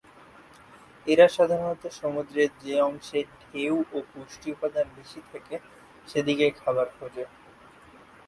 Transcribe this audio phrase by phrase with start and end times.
[1.07, 5.55] এরা সাধারণত সমুদ্রের যে অংশে ঢেউ ও পুষ্টি উপাদান বেশি থাকে
[6.07, 7.25] সেদিকে খাবার খোঁজে।